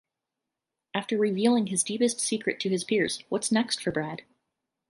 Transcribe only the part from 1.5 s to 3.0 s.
his deepest secret to his